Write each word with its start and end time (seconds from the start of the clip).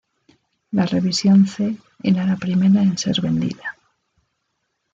La 0.71 0.87
Revisión 0.87 1.45
C 1.45 1.77
era 2.01 2.25
la 2.25 2.35
primera 2.37 2.81
en 2.81 2.97
ser 2.97 3.21
vendida. 3.21 3.77